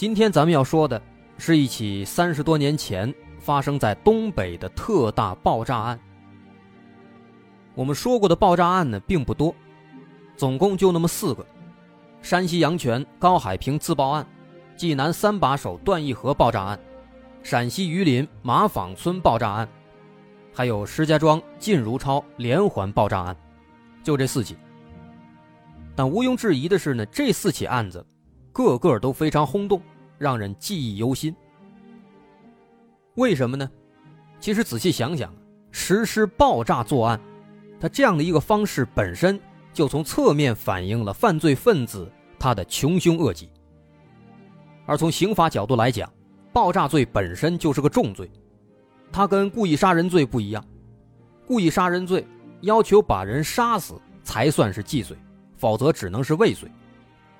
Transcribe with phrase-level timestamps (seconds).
[0.00, 0.98] 今天咱们要说的
[1.36, 6.00] 是一起三十多年前发生在东北的特大爆炸案。
[7.74, 9.54] 我们说过的爆炸案呢，并不多，
[10.38, 11.44] 总共就那么四个：
[12.22, 14.26] 山西阳泉高海平自爆案、
[14.74, 16.80] 济南三把手段义和爆炸案、
[17.42, 19.68] 陕西榆林马坊村爆炸案，
[20.50, 23.36] 还有石家庄靳如超连环爆炸案，
[24.02, 24.56] 就这四起。
[25.94, 28.02] 但毋庸置疑的是呢，这四起案子。
[28.52, 29.80] 个个都非常轰动，
[30.20, 31.34] 让人记忆犹新。
[33.14, 33.68] 为什么呢？
[34.38, 35.34] 其实仔细想想，
[35.70, 37.18] 实施爆炸作案，
[37.80, 39.40] 他这样的一个方式本身
[39.72, 43.48] 就从侧面反映了犯罪分子他的穷凶恶极。
[44.84, 46.12] 而从刑法角度来讲，
[46.52, 48.30] 爆炸罪本身就是个重罪，
[49.10, 50.62] 它跟故意杀人罪不一样。
[51.46, 52.26] 故意杀人罪
[52.60, 55.16] 要求把人杀死才算是既遂，
[55.56, 56.70] 否则只能是未遂。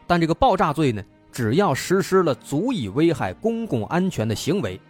[0.06, 4.80] 但这个爆炸罪呢，只要实施了足以危害公共安全的行为，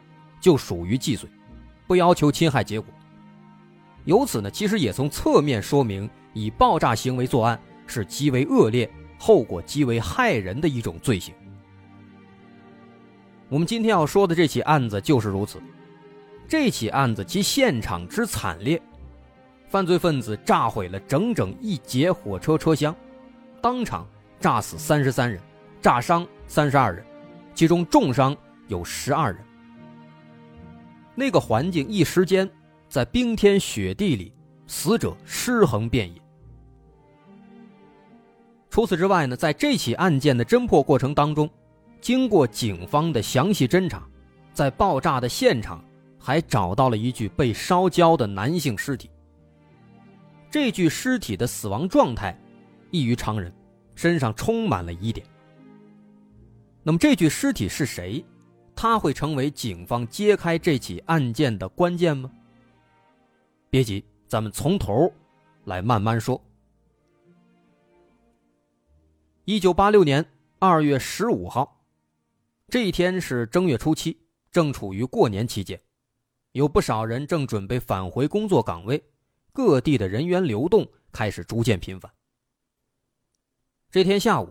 [0.41, 1.29] 就属于既遂，
[1.87, 2.93] 不要求侵害结果。
[4.05, 11.35] 由此呢，其实也从侧面说明，以爆炸行为作案是极为恶劣、后果极为害人的一种罪行。
[13.49, 15.61] 我们今天要说的这起案子就是如此。
[16.49, 18.81] 这起案子其现场之惨烈，
[19.69, 22.95] 犯罪分子炸毁了整整一节火车车厢，
[23.61, 24.07] 当场。
[24.43, 25.39] 炸死三十三人，
[25.81, 27.05] 炸伤三十二人，
[27.55, 28.37] 其中重伤
[28.69, 29.45] 有十二人。
[31.15, 32.49] 那个环境一时间，
[32.89, 34.33] 在冰天雪地里，
[34.67, 36.21] 死者尸横遍野。
[38.69, 41.49] 除此之外呢，在这起案件的侦破过程当中，
[42.01, 44.07] 经过警方的详细侦查，
[44.53, 45.85] 在爆炸的现场
[46.19, 49.11] 还找到了一具被烧焦的男性尸体。
[50.51, 52.39] 这具尸体的死亡状态
[52.91, 53.53] 异于常人。
[53.97, 55.27] 身上充满了疑点。
[56.83, 58.25] 那么这具尸体是谁？
[58.75, 62.31] 他会成为警方揭开这起案件的关键吗？
[63.69, 65.13] 别急，咱们从头
[65.65, 66.43] 来慢慢说。
[69.45, 70.25] 一九八六年
[70.59, 71.85] 二月十五号，
[72.69, 74.19] 这一天是正月初七，
[74.51, 75.79] 正处于过年期间，
[76.53, 79.05] 有不少人正准备返回工作岗位，
[79.53, 82.11] 各地的人员流动开始逐渐频繁。
[83.91, 84.49] 这天下午，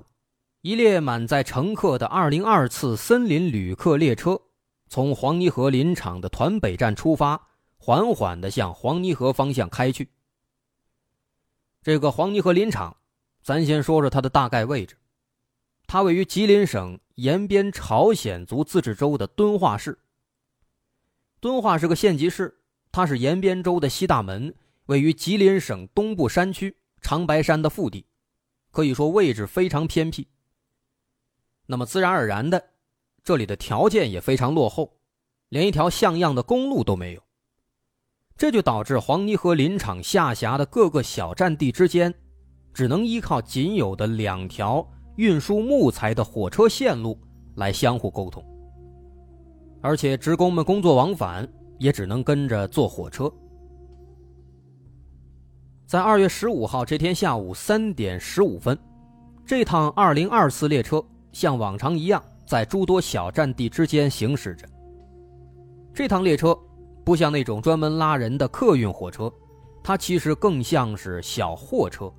[0.62, 4.42] 一列满载乘客的202次森林旅客列车
[4.90, 7.48] 从黄泥河林场的团北站出发，
[7.78, 10.10] 缓缓地向黄泥河方向开去。
[11.82, 12.98] 这个黄泥河林场，
[13.42, 14.98] 咱先说说它的大概位置。
[15.88, 19.98] 它位于吉林省延边朝鲜族自治州的敦化市。
[21.40, 22.60] 敦化是个县级市，
[22.92, 24.54] 它是延边州的西大门，
[24.88, 28.06] 位于吉林省东部山区长白山的腹地。
[28.72, 30.28] 可以说位置非常偏僻。
[31.72, 32.62] 那么自然而然的，
[33.24, 34.92] 这里的条件也非常落后，
[35.50, 37.22] 连一条像样的公路都没有。
[38.36, 42.12] 这就导致黄泥河林场下辖的各个小站地之间，
[42.74, 44.84] 只能依靠仅有的两条
[45.18, 47.16] 运输木材的火车线路
[47.56, 48.44] 来相互沟通。
[49.80, 51.48] 而且职工们工作往返
[51.78, 53.32] 也只能跟着坐火车。
[55.86, 58.76] 在二月十五号这天下午三点十五分，
[59.46, 64.68] 这趟二零二次列车像往常一样在诸多小站地之间行驶着。
[65.94, 66.58] 这趟列车
[67.04, 69.32] 不像那种专门拉人的客运火车，
[69.84, 72.12] 它其实更像是小货车。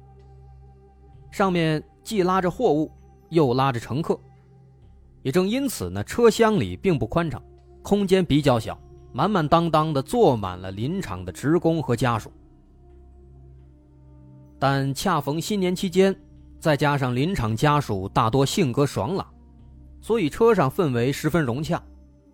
[1.31, 2.91] 上面既拉着货物，
[3.29, 4.19] 又拉着乘客。
[5.23, 7.43] 也正因此呢，车厢里并不宽敞，
[7.83, 8.79] 空间比较小，
[9.13, 12.33] 满满当当的坐满了林场的职工和家属。
[14.59, 16.15] 但恰逢新年期间，
[16.61, 19.27] 再加上林场家属大多性格爽朗，
[20.01, 21.83] 所以车上氛围十分融洽，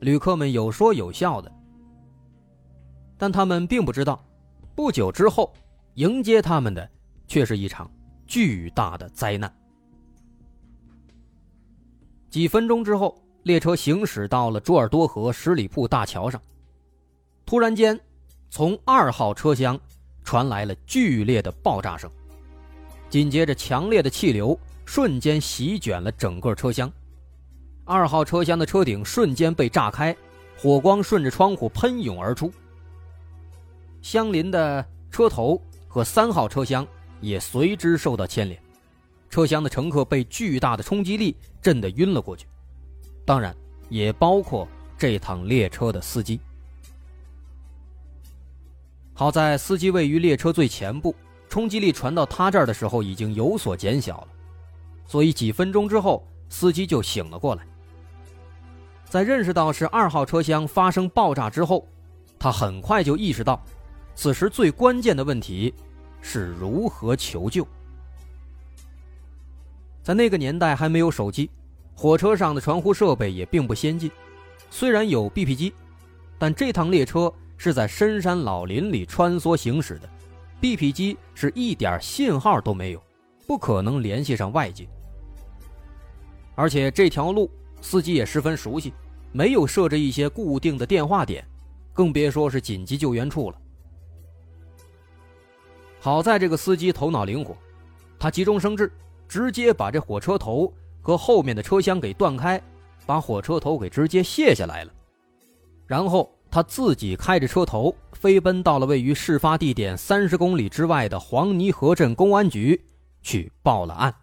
[0.00, 1.50] 旅客们有说有笑的。
[3.16, 4.22] 但他们并不知道，
[4.74, 5.54] 不久之后，
[5.94, 6.90] 迎接他们的
[7.26, 7.90] 却是一场
[8.26, 9.50] 巨大的灾难。
[12.28, 16.42] 几分钟之后，列车行驶到了朱尔多河十里铺大桥上，
[17.46, 17.98] 突然间，
[18.50, 19.78] 从二号车厢。
[20.24, 22.10] 传来了剧烈的爆炸声，
[23.08, 26.92] 紧接着强烈的气流瞬间席卷了整个车厢，
[27.84, 30.14] 二号车厢的车顶瞬间被炸开，
[30.56, 32.52] 火光顺着窗户喷涌而出。
[34.02, 36.86] 相邻的车头和三号车厢
[37.20, 38.60] 也随之受到牵连，
[39.30, 42.46] 车厢的乘客被巨大的冲击力震得晕了过去，
[43.24, 43.54] 当然
[43.88, 44.68] 也包括
[44.98, 46.38] 这趟列车的司机。
[49.14, 51.14] 好在司机位于列车最前部，
[51.48, 54.28] 冲击力传到他这儿的时候已经有所减小了，
[55.06, 57.66] 所以几分钟之后，司机就醒了过来。
[59.04, 61.86] 在认识到是二号车厢发生爆炸之后，
[62.38, 63.62] 他很快就意识到，
[64.14, 65.72] 此时最关键的问题
[66.20, 67.66] 是如何求救。
[70.02, 71.50] 在那个年代还没有手机，
[71.94, 74.10] 火车上的传呼设备也并不先进，
[74.70, 75.72] 虽然有 BP 机，
[76.38, 77.32] 但这趟列车。
[77.58, 80.06] 是在深山老林里穿梭行驶的
[80.60, 83.02] ，BP 机是一点信号都没有，
[83.46, 84.88] 不可能联系上外界。
[86.54, 87.50] 而且这条路
[87.80, 88.92] 司机也十分熟悉，
[89.32, 91.46] 没有设置一些固定的电话点，
[91.92, 93.58] 更别说是紧急救援处了。
[96.00, 97.56] 好在这个司机头脑灵活，
[98.18, 98.90] 他急中生智，
[99.28, 100.72] 直接把这火车头
[101.02, 102.60] 和后面的车厢给断开，
[103.04, 104.92] 把火车头给直接卸下来了，
[105.86, 106.30] 然后。
[106.56, 112.82] 他自己开着车头飞奔到了位于事发地点三十公里之外的黄泥河镇公安局，
[113.20, 114.14] 去报了案。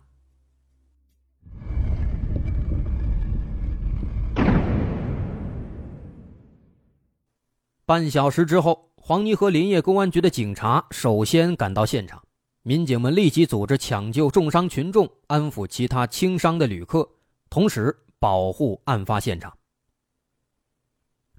[7.86, 12.20] 半小时之后，黄泥河林业公安局的警察首先赶到现场，
[12.64, 17.08] 民警们立即组织抢救重伤群众，安抚其他轻伤的旅客，
[17.52, 19.56] 同时保护案发现场。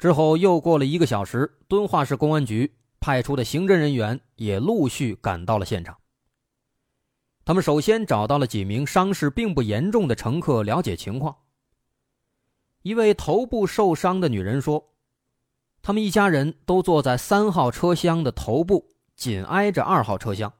[0.05, 2.71] 之后又过了一个小时，敦化市公安局
[3.01, 5.97] 派出的刑侦人员也陆续赶到了现场。
[7.43, 11.35] 他们首先找到了几名伤势并不严重的乘客，了解情况。
[12.83, 14.91] 一位头部受伤的女人说
[15.81, 20.53] ：“他们一家人都坐在三号车厢的头部，紧挨着二号车厢。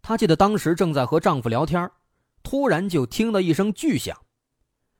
[0.00, 1.90] 她记得当时正在和丈夫聊天，
[2.44, 4.16] 突然就听到一声巨响，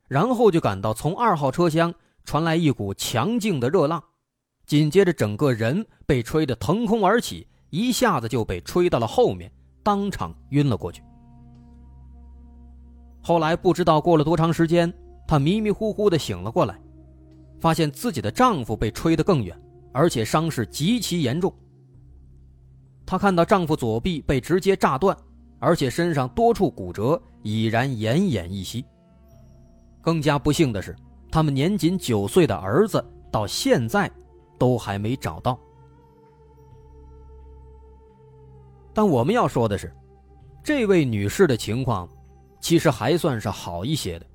[0.09, 4.03] 然后就感到从二号车厢。”传来一股强劲的热浪，
[4.65, 9.51] 紧接着整个人被吹得腾空而起，一下子就被吹到了后面，
[9.83, 11.03] 当场晕了过去。
[13.21, 14.91] 后来不知道过了多长时间，
[15.27, 16.79] 她迷迷糊糊的醒了过来，
[17.59, 19.55] 发现自己的丈夫被吹得更远，
[19.93, 21.53] 而且伤势极其严重。
[23.05, 25.15] 她看到丈夫左臂被直接炸断，
[25.59, 28.83] 而且身上多处骨折已然奄奄一息。
[30.01, 30.95] 更加不幸的是。
[31.35, 34.09] 他们年仅九岁的儿子到现在
[34.57, 35.59] 都还没找到。
[38.93, 39.93] 但我们要说的是，
[40.63, 42.07] 这位女士的情况
[42.61, 44.25] 其实还算是好一些的。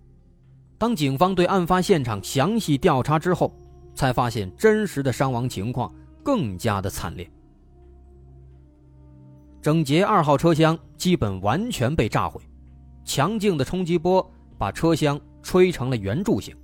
[0.76, 3.50] 当警方对案发现场详细调查之后，
[3.94, 5.90] 才发现真实的伤亡情况
[6.22, 7.26] 更加的惨烈。
[9.62, 12.42] 整节二号车厢基本完全被炸毁，
[13.06, 16.54] 强劲的冲击波把车厢吹成了圆柱形。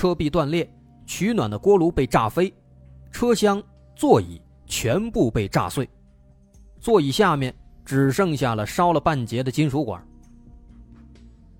[0.00, 0.66] 车壁断裂，
[1.04, 2.50] 取暖的锅炉被炸飞，
[3.12, 3.62] 车厢
[3.94, 5.86] 座椅全部被炸碎，
[6.80, 7.54] 座椅下面
[7.84, 10.02] 只剩下了烧了半截的金属管。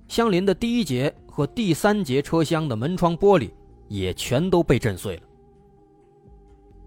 [0.08, 3.50] 相邻的第一节和第三节车厢的门窗玻璃
[3.88, 5.22] 也全都被震碎了。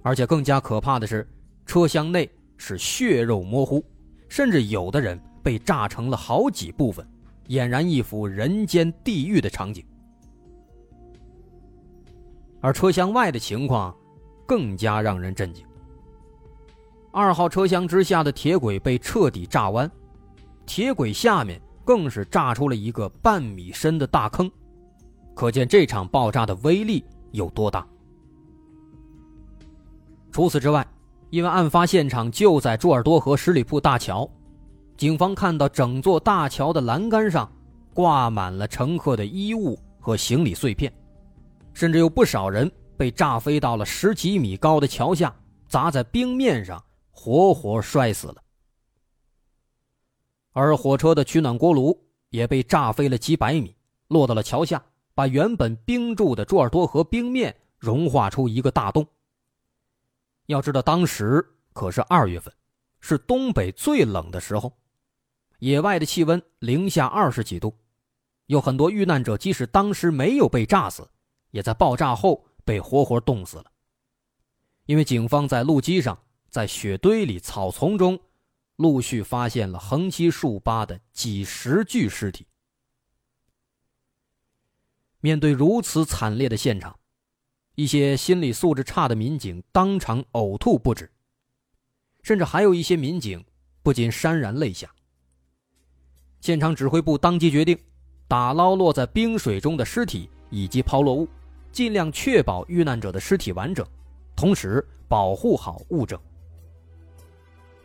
[0.02, 1.30] 而且更加可怕的是，
[1.68, 3.86] 车厢内是血肉模糊，
[4.28, 7.08] 甚至有的人被炸成了好几部分，
[7.50, 9.86] 俨然一幅人间地狱的场景。
[12.64, 13.94] 而车厢外的情况，
[14.46, 15.66] 更加让人震惊。
[17.12, 19.92] 二号车厢之下的铁轨被彻底炸弯，
[20.66, 24.50] 铁轨下面更是炸出了一个半米深的大坑，
[25.36, 27.86] 可见这场爆炸的威力有多大。
[30.32, 30.88] 除此之外，
[31.32, 34.28] 因为案发现场就在朱尔多河十里铺大桥，
[34.96, 37.52] 警方看到整座大桥的栏杆上
[37.94, 40.90] 挂满了乘客的衣物和行李碎片。
[41.74, 45.36] 甚至有不少人被炸飞到了十几米高的桥下，
[45.68, 48.36] 砸在冰面上，活活摔死了。
[50.52, 52.00] 而火车的取暖锅炉
[52.30, 53.76] 也被炸飞了几百米，
[54.08, 54.84] 落到了桥下，
[55.16, 59.06] 把原本冰住的朱尔多河冰面融化出一个大洞。
[60.46, 62.54] 要知道，当时可是二月份，
[63.00, 64.72] 是东北最冷的时候，
[65.58, 67.76] 野外的气温零下二十几度，
[68.46, 71.10] 有很多遇难者即使当时没有被炸死。
[71.54, 73.72] 也在爆炸后被活活冻死了。
[74.88, 76.18] 因为警方在路基上、
[76.50, 78.20] 在雪堆里、草丛中，
[78.78, 82.48] 陆续发现了横七竖八的几十具尸体。
[85.20, 87.00] 面对如此惨烈的现场，
[87.76, 91.10] 一些心理素质差的民警当场呕吐不止，
[92.24, 93.46] 甚至还有一些民警
[93.84, 94.94] 不禁潸然泪下。
[96.42, 97.78] 现场指挥部当即决定，
[98.28, 101.26] 打捞落在冰水中的尸体以及抛落物，
[101.74, 103.86] 尽量确保遇难者的尸体完整，
[104.36, 106.18] 同时保护好物证。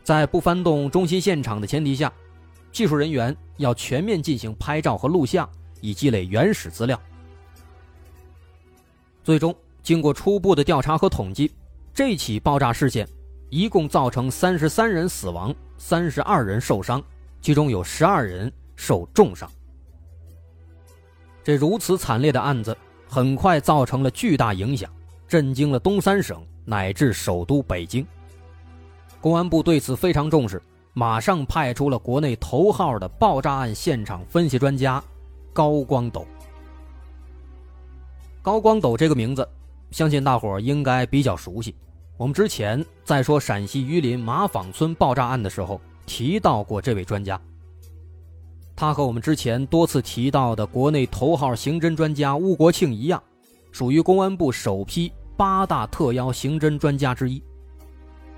[0.03, 2.13] 在不翻动中心现场的前提下，
[2.71, 5.49] 技术人员要全面进行拍照和录像，
[5.81, 6.99] 以积累原始资料。
[9.23, 11.51] 最终，经过初步的调查和统计，
[11.93, 13.07] 这起爆炸事件
[13.49, 17.03] 一共造成三十三人死亡，三十二人受伤，
[17.41, 19.49] 其中有十二人受重伤。
[21.43, 22.75] 这如此惨烈的案子，
[23.11, 24.87] 很快造成了巨大影响，
[25.27, 28.05] 震惊了东三省乃至首都北京。
[29.19, 30.61] 公安部对此非常重视，
[30.93, 35.03] 马上派出了国内头号的爆炸案现场分析专家
[35.51, 36.23] 高光斗。
[38.43, 39.45] 高光斗这个名字，
[39.89, 41.75] 相信大伙应该比较熟悉。
[42.15, 47.41] 我们之前在说陕西榆林马坊村爆炸案的时候提到过这位专家。
[48.79, 53.21] 他和我们之前多次提到的国内头号刑侦专家邬国庆一样，
[53.73, 57.43] 属于公安部首批八大特邀刑侦专家之一，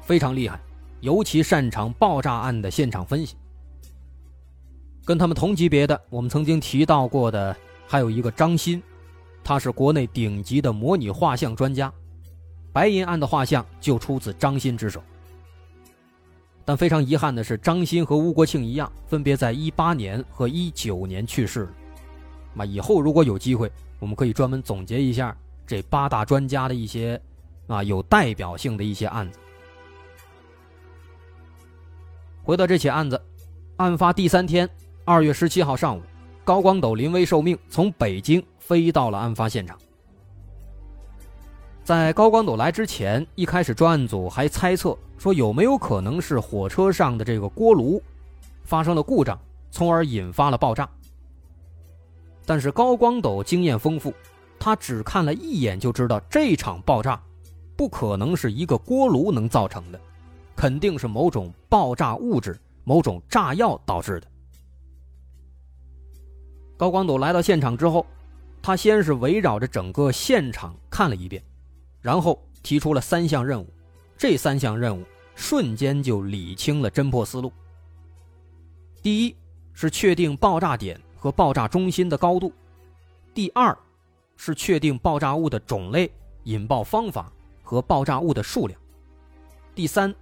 [0.02, 0.60] 非常厉害。
[1.02, 3.36] 尤其擅长爆炸案的现场分析。
[5.06, 7.56] 跟他们同级别的，我们曾经提到过的
[7.86, 8.82] 还有一个张鑫，
[9.44, 11.94] 他是国内顶级的模拟画像专家，
[12.74, 15.04] 白银案的画像就出自张鑫之手。
[16.64, 21.70] 但非常遗憾的是，张鑫和吴国庆一样，分别在一八年和一九年去世了。
[22.54, 27.20] 那以后如果有机会，我们可以专门总结一下这八大专家的一些
[27.68, 29.40] 啊有代表性的一些案子。
[32.44, 33.22] 回到这起案子，
[33.78, 34.70] 案发第三天，
[35.06, 36.02] 二月十七号上午，
[36.44, 39.78] 高光斗临危受命，从北京飞到了案发现场。
[41.84, 48.02] 在高光斗来之前，一开始专案组还猜测说有没有可能是火车上的这个锅炉
[48.64, 50.90] 发生了故障，从而引发了爆炸。
[52.44, 54.12] 但是高光斗经验丰富，
[54.58, 57.22] 他只看了一眼就知道这场爆炸
[57.78, 60.02] 不可能是一个锅炉能造成的。
[60.56, 64.28] 肯定是某种爆炸物质、某种炸药导致的。
[66.78, 68.04] 高光斗来到现场之后，
[68.60, 71.44] 他先是围绕着整个现场看了一遍，
[72.02, 73.72] 然后提出了三项任务。
[74.22, 77.52] 这三项任务瞬间就理清了侦破思路。
[79.02, 79.36] 第一
[79.74, 82.52] 是确定爆炸点和爆炸中心的高度；
[83.34, 83.76] 第二
[84.38, 86.08] 是确定爆炸物的种类、
[86.44, 88.80] 引爆方法和爆炸物的数量；
[89.74, 90.14] 第三。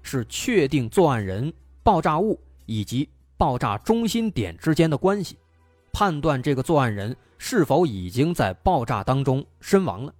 [0.00, 1.52] 是确定作案人、
[1.82, 5.36] 爆炸物以及爆炸中心点之间的关系，
[5.92, 10.14] 判断这个作案人是否已经在爆炸当中身亡了。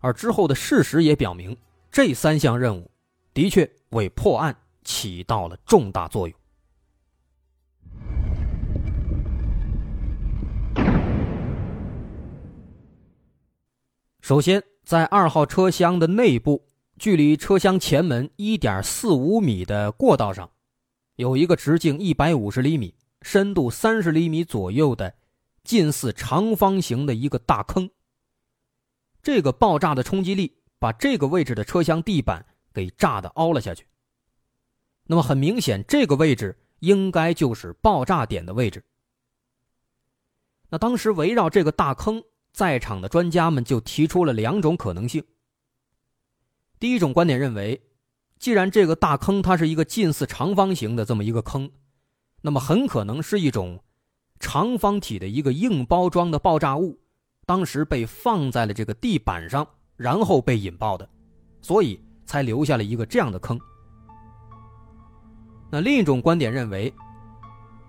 [0.00, 1.56] 而之后的事实也表明，
[1.90, 2.90] 这三项任务
[3.32, 6.36] 的确为破案起到了重大作用。
[14.20, 16.66] 首先，在二号车厢的内部。
[16.98, 20.50] 距离车厢前门一点四五米的过道上，
[21.16, 25.14] 有一个直径一百五十厘米、深度三十厘米左右的
[25.64, 27.88] 近似长方形的一个大坑。
[29.22, 33.86] 这个爆炸的冲击力把这个位置的车厢地板给炸的凹了下去。
[35.06, 38.84] 那么很明显，这个位置应该就是爆炸点的位置。
[40.68, 42.22] 那当时围绕这个大坑，
[42.52, 45.24] 在场的专家们就提出了两种可能性。
[46.78, 47.82] 第一种观点认为，
[48.38, 51.70] 既然这个大坑它是一个近似长方形的这么一个坑，
[52.42, 53.82] 那么很可能是一种
[54.38, 56.99] 长方体的一个硬包装的爆炸物，
[57.50, 59.66] 当时被放在了这个地板上，
[59.96, 61.08] 然后被引爆的，
[61.60, 63.58] 所以才留下了一个这样的坑。
[65.68, 66.94] 那另一种观点认为，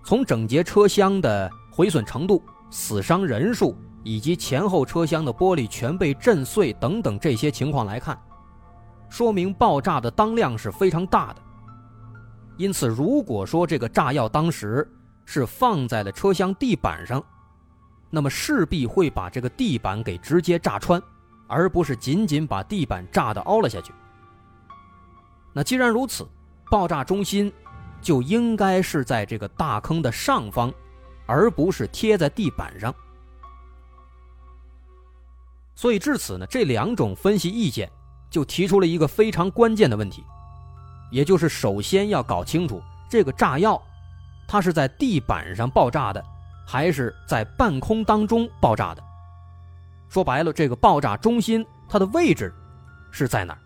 [0.03, 2.41] 从整节车厢的毁损程度、
[2.71, 8.19] 死伤人数以及前后车厢的玻璃全被震碎等等这些情况来看。
[9.09, 11.41] 说明爆炸的当量是非常大的，
[12.57, 14.91] 因此，如果说这个炸药当时
[15.23, 17.23] 是放在了车厢地板上，
[18.11, 21.01] 那么势必会把这个地板给直接炸穿，
[21.47, 23.91] 而不是仅仅把地板炸的凹了下去。
[25.51, 26.27] 那既然如此，
[26.69, 27.51] 爆炸中心
[28.01, 30.71] 就应该是在这个大坑的上方，
[31.25, 32.93] 而不是贴在地板上。
[35.73, 37.89] 所以至此呢，这两种分析意见。
[38.29, 40.23] 就提出了一个非常关键的问题，
[41.11, 43.77] 也就是首先要搞清楚这个炸药，
[44.47, 46.25] 它是在地板上爆炸的，
[46.71, 49.03] 还是在半空当中爆炸的。
[50.07, 52.53] 说白了，这个爆炸中心它的位置
[53.11, 53.59] 是在哪儿？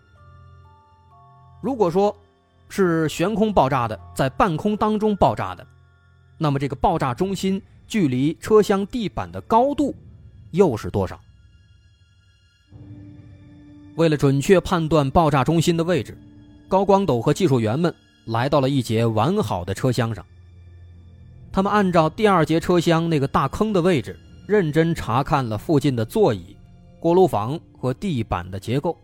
[1.62, 2.16] 如果说
[2.68, 5.64] 是悬空爆炸的，在半空当中爆炸的，
[6.36, 9.94] 那么这个爆炸中心距离车厢地板的高度
[10.50, 11.20] 又是多少？
[13.94, 16.18] 为了准确判断爆炸中心的位置，
[16.66, 17.94] 高光斗和技术员们
[18.24, 20.26] 来到了一节完好的车厢上。
[21.56, 24.14] 他们按照第二节车厢那个大坑的位置。
[24.46, 26.54] 认真查看了附近的座椅、
[27.00, 28.94] 锅炉房和地板的结构，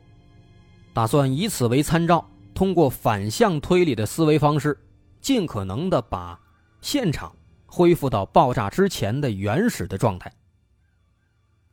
[0.92, 4.78] 打算以此为参照，通过反向推理的思维方式，
[5.18, 6.38] 尽可能的把
[6.82, 10.30] 现场恢复到爆炸之前的原始的状态。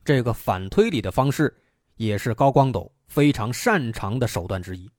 [0.05, 1.53] 这个反推理的方式
[1.97, 4.89] 也是高光斗非常擅长的手段之一。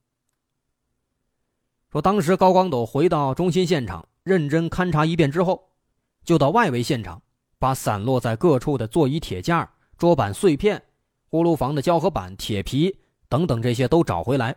[1.91, 5.70] 说当时高光斗回到中心现场，认真勘察一遍之后，
[6.31, 7.21] 就到外围现场。
[7.59, 9.69] 把散落在各处的座椅铁架、
[9.99, 10.81] 桌板碎片、
[11.29, 14.57] 锅炉房的胶合板、铁皮等等这些都找回来，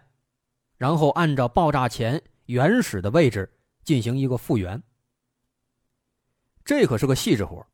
[0.77, 3.51] 然后按照爆炸前原始的位置
[3.83, 4.83] 进行一个复原。
[6.63, 7.65] 这可是个细致活，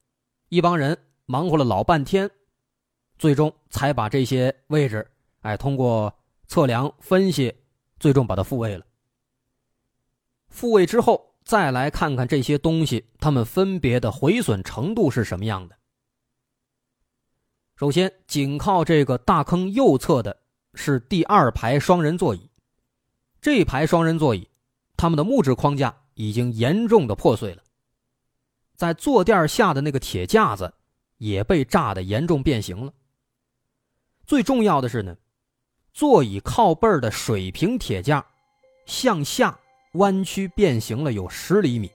[0.48, 2.32] 一帮人忙活了老半天，
[3.18, 5.06] 最终才把这些位置，
[5.41, 7.53] 哎，通过测量分析，
[8.00, 8.86] 最终把它复位了。
[10.48, 11.28] 复位之后。
[11.43, 15.75] 再来看看这些东西，它们分别的毁损程度是什么样的。
[17.75, 20.41] 首先，紧靠这个大坑右侧的
[20.74, 22.51] 是第二排双人座椅，
[23.41, 24.48] 这排双人座椅，
[24.98, 27.63] 它们的木质框架已经严重的破碎了，
[28.75, 30.74] 在坐垫下的那个铁架子
[31.18, 32.94] 也被炸的严重变形了。
[34.27, 35.16] 最重要的是呢，
[35.94, 38.24] 座椅靠背的水平铁架
[38.85, 39.57] 向下。
[39.94, 41.90] 弯曲变形了有十厘米。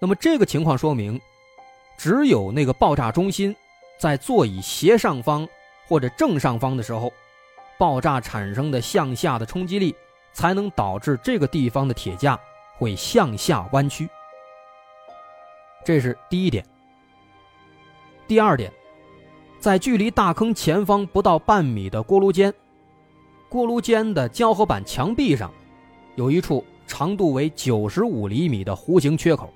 [0.00, 1.20] 那么这个情况说明，
[1.98, 3.54] 只有那个爆炸中心
[3.98, 5.46] 在座椅斜上方
[5.86, 7.12] 或者正上方的时候，
[7.78, 9.94] 爆炸产生的向下的冲击力
[10.32, 12.38] 才能导致这个地方的铁架
[12.78, 14.08] 会向下弯曲。
[15.84, 16.64] 这是第一点。
[18.26, 18.72] 第二点，
[19.58, 22.54] 在距离大坑前方不到半米的锅炉间，
[23.48, 25.52] 锅炉间的胶合板墙壁上。
[26.18, 29.48] 有一处长度为九十五厘米的弧形缺口，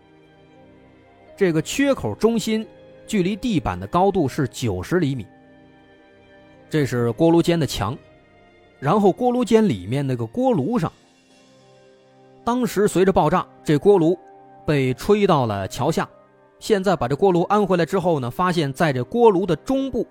[1.37, 2.64] 这个缺口中心
[3.05, 5.27] 距离地板的高度是九十厘米。
[6.70, 7.98] 这是锅炉间的墙，
[8.79, 10.92] 然后锅炉间里面那个锅炉上，
[12.44, 14.16] 当时随着爆炸，这锅炉
[14.64, 16.09] 被吹到了桥下。
[16.61, 20.07] 现在把这锅炉安回来之后呢，发现在这锅炉的中部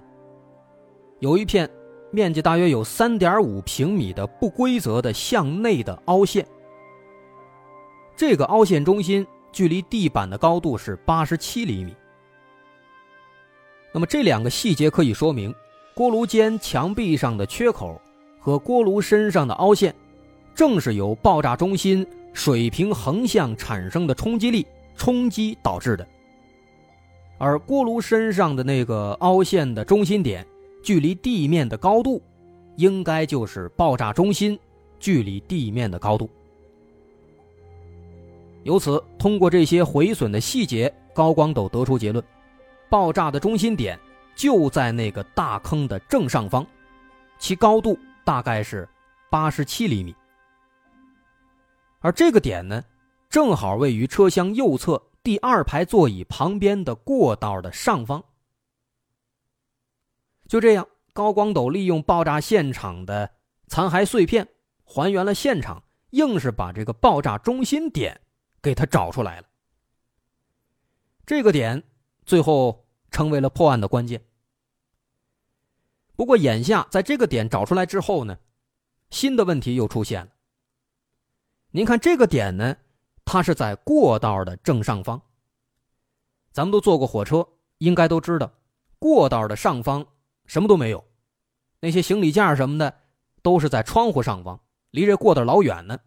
[1.19, 1.69] 有一片。
[2.11, 6.45] 面积大约有三点五平米的不规则的向内的凹陷，
[8.15, 11.95] 这个凹陷中心距离地板的高度是八十七厘米。
[13.93, 15.53] 那么这两个细节可以说明，
[15.95, 17.99] 锅炉间墙壁上的缺口
[18.39, 19.95] 和锅炉身上的凹陷，
[20.53, 24.65] 正是由爆炸中心水平横向产生的冲击力
[24.97, 26.05] 冲击导致的，
[27.37, 30.45] 而锅炉身上的那个凹陷的中心点。
[30.81, 32.21] 距离地面的高度，
[32.75, 34.59] 应该就是爆炸中心
[34.99, 36.29] 距离地面的高度。
[38.63, 42.23] 由此，通过这些毁损的细节，高光斗得出结论：
[42.89, 43.99] 爆炸的中心点
[44.35, 46.65] 就在那个大坑的正上方，
[47.39, 48.87] 其高度大概是
[49.29, 50.15] 八十七厘米。
[52.01, 52.83] 而这个点呢，
[53.29, 58.23] 正好位于车厢右侧第二排座椅旁边的过道的上方。
[60.51, 63.35] 就这样，高光斗利用爆炸现场的
[63.67, 64.49] 残骸碎片
[64.83, 68.19] 还原了现场，硬是把这个爆炸中心点
[68.61, 69.47] 给他找出来了。
[71.25, 71.81] 这个点
[72.25, 74.25] 最后成为了破案的关键。
[76.17, 78.37] 不过，眼下在这个点找出来之后呢，
[79.09, 80.31] 新的问题又出现了。
[81.69, 82.75] 您看这个点呢，
[83.23, 85.21] 它是在过道的正上方。
[86.51, 88.51] 咱们都坐过火车，应该都知道，
[88.99, 90.05] 过道的上方。
[90.51, 91.05] 什么都没有，
[91.79, 92.93] 那些行李架什么的
[93.41, 94.59] 都是在窗户上方，
[94.89, 95.97] 离这过道老远呢。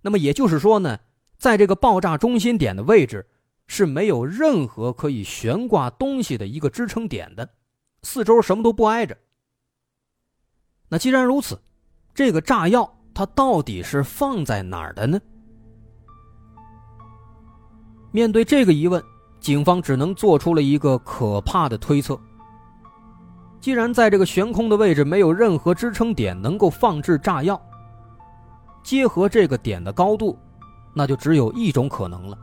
[0.00, 0.98] 那么也就是说呢，
[1.36, 3.28] 在这个爆炸中心点的位置
[3.66, 7.46] 是没有任何可以悬挂东西的一个支撑点的，
[8.00, 9.14] 四周什么都不挨着。
[10.88, 11.60] 那既然如此，
[12.14, 15.20] 这个炸药它到底是放在哪儿的呢？
[18.12, 19.04] 面对这个疑问，
[19.40, 22.18] 警方只能做出了一个可怕的推测。
[23.62, 27.58] 既然在这个悬空的位置没有任何支撑点能够放置炸药，
[28.82, 30.36] 结合这个点的高度，
[30.92, 32.36] 那就只有一种可能了。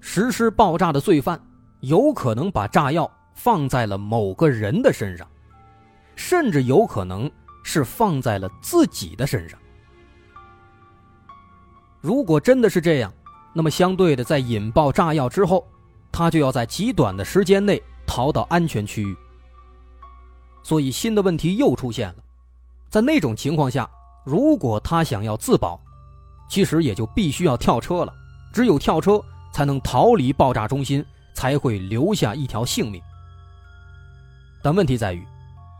[0.00, 1.38] 实施爆炸的罪犯
[1.80, 5.28] 有可能把炸药放在了某个人的身上，
[6.16, 7.30] 甚至有可能
[7.62, 9.58] 是放在了自己的身上。
[12.00, 13.12] 如果真的是这样，
[13.52, 15.66] 那么相对的，在引爆炸药之后，
[16.10, 19.14] 他就要在极短的时间内逃到安全区域。
[20.64, 22.16] 所以新的问题又出现了，
[22.90, 23.88] 在那种情况下，
[24.24, 25.80] 如果他想要自保，
[26.50, 28.12] 其实也就必须要跳车了。
[28.52, 29.22] 只有跳车。
[29.54, 33.00] 才能逃离爆炸中心，才会留下一条性命。
[34.60, 35.24] 但问题在于，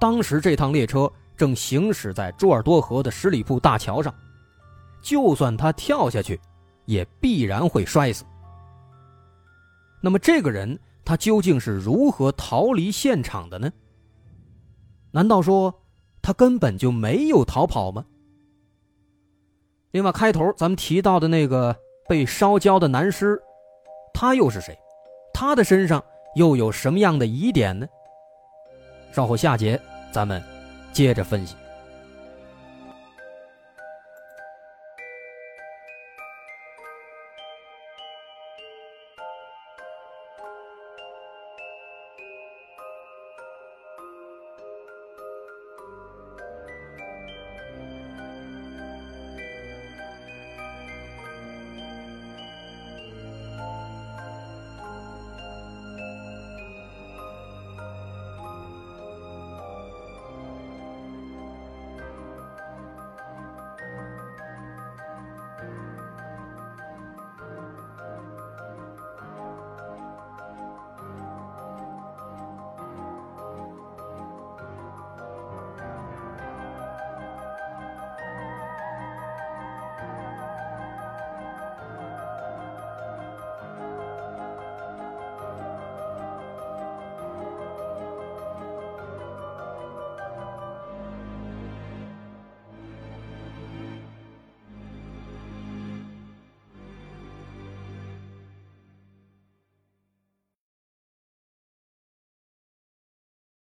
[0.00, 4.14] 当时这趟列车正行驶在朱尔多河的十里铺大桥上，
[5.02, 6.40] 就算他跳下去，
[6.84, 8.24] 也必然会摔死。
[10.00, 13.68] 那么这个人他究竟是如何逃离现场的呢？
[15.14, 15.72] 难道说
[16.20, 18.04] 他根本就没有逃跑吗？
[19.92, 21.76] 另外，开头咱们提到的那个
[22.08, 23.40] 被烧焦的男尸。
[24.12, 24.76] 他又是谁？
[25.32, 26.02] 他的身上
[26.34, 27.86] 又有什么样的疑点呢？
[29.12, 30.42] 稍后下节咱们
[30.92, 31.54] 接着分析。